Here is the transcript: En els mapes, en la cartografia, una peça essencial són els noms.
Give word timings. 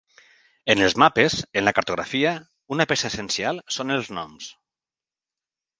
En 0.73 0.79
els 0.85 0.95
mapes, 1.03 1.35
en 1.61 1.67
la 1.67 1.73
cartografia, 1.81 2.33
una 2.77 2.89
peça 2.93 3.11
essencial 3.13 3.65
són 3.79 3.99
els 3.99 4.13
noms. 4.21 4.51